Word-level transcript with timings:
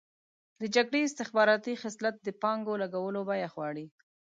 د 0.61 0.63
جګړې 0.75 0.99
استخباراتي 1.03 1.73
خصلت 1.81 2.15
د 2.21 2.27
پانګو 2.41 2.73
لګولو 2.83 3.19
بیه 3.29 3.49
غواړي. 3.53 3.85